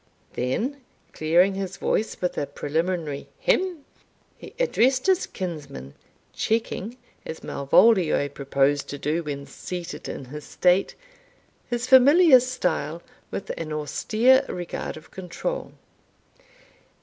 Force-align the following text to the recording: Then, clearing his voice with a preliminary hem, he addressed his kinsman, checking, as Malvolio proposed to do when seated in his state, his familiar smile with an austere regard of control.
Then, 0.33 0.81
clearing 1.13 1.53
his 1.53 1.77
voice 1.77 2.19
with 2.21 2.35
a 2.35 2.47
preliminary 2.47 3.27
hem, 3.39 3.85
he 4.35 4.51
addressed 4.59 5.05
his 5.05 5.27
kinsman, 5.27 5.93
checking, 6.33 6.97
as 7.23 7.43
Malvolio 7.43 8.27
proposed 8.27 8.87
to 8.89 8.97
do 8.97 9.21
when 9.21 9.45
seated 9.45 10.09
in 10.09 10.25
his 10.25 10.43
state, 10.43 10.95
his 11.69 11.85
familiar 11.85 12.39
smile 12.39 13.03
with 13.29 13.51
an 13.51 13.71
austere 13.71 14.43
regard 14.49 14.97
of 14.97 15.11
control. 15.11 15.73